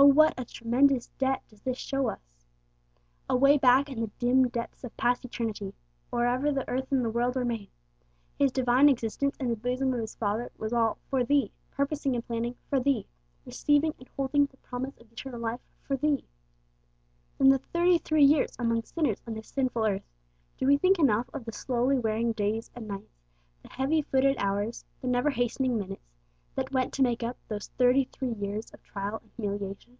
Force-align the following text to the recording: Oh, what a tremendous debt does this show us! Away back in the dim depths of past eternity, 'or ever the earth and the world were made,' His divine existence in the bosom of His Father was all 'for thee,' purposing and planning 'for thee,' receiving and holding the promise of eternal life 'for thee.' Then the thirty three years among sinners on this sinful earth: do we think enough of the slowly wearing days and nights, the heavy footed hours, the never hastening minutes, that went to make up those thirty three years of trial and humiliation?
Oh, 0.00 0.06
what 0.06 0.32
a 0.38 0.44
tremendous 0.44 1.08
debt 1.18 1.42
does 1.48 1.60
this 1.62 1.76
show 1.76 2.08
us! 2.08 2.44
Away 3.28 3.58
back 3.58 3.88
in 3.88 4.00
the 4.00 4.06
dim 4.20 4.46
depths 4.46 4.84
of 4.84 4.96
past 4.96 5.24
eternity, 5.24 5.74
'or 6.12 6.24
ever 6.24 6.52
the 6.52 6.66
earth 6.68 6.92
and 6.92 7.04
the 7.04 7.10
world 7.10 7.34
were 7.34 7.44
made,' 7.44 7.72
His 8.38 8.52
divine 8.52 8.88
existence 8.88 9.36
in 9.38 9.48
the 9.48 9.56
bosom 9.56 9.92
of 9.92 9.98
His 9.98 10.14
Father 10.14 10.52
was 10.56 10.72
all 10.72 10.98
'for 11.10 11.24
thee,' 11.24 11.50
purposing 11.72 12.14
and 12.14 12.24
planning 12.24 12.54
'for 12.70 12.78
thee,' 12.78 13.08
receiving 13.44 13.92
and 13.98 14.08
holding 14.16 14.46
the 14.46 14.56
promise 14.58 14.96
of 15.00 15.10
eternal 15.10 15.40
life 15.40 15.60
'for 15.82 15.96
thee.' 15.96 16.28
Then 17.36 17.48
the 17.48 17.58
thirty 17.58 17.98
three 17.98 18.24
years 18.24 18.54
among 18.56 18.84
sinners 18.84 19.20
on 19.26 19.34
this 19.34 19.48
sinful 19.48 19.84
earth: 19.84 20.04
do 20.58 20.66
we 20.68 20.76
think 20.76 21.00
enough 21.00 21.28
of 21.34 21.44
the 21.44 21.52
slowly 21.52 21.98
wearing 21.98 22.30
days 22.34 22.70
and 22.72 22.86
nights, 22.86 23.18
the 23.62 23.68
heavy 23.68 24.02
footed 24.02 24.36
hours, 24.38 24.84
the 25.00 25.08
never 25.08 25.30
hastening 25.30 25.76
minutes, 25.76 26.04
that 26.54 26.72
went 26.72 26.92
to 26.92 27.00
make 27.02 27.22
up 27.22 27.36
those 27.46 27.68
thirty 27.78 28.02
three 28.06 28.32
years 28.32 28.68
of 28.72 28.82
trial 28.82 29.20
and 29.22 29.30
humiliation? 29.36 29.96